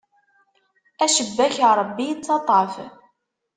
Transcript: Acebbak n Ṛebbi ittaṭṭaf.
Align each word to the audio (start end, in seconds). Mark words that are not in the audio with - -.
Acebbak 1.03 1.55
n 1.61 1.69
Ṛebbi 1.79 2.05
ittaṭṭaf. 2.13 2.73